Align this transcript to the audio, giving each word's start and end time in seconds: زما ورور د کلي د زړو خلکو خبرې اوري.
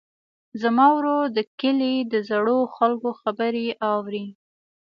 زما 0.61 0.87
ورور 0.95 1.25
د 1.37 1.39
کلي 1.59 1.95
د 2.11 2.13
زړو 2.29 2.59
خلکو 2.75 3.09
خبرې 3.21 3.67
اوري. 3.91 4.25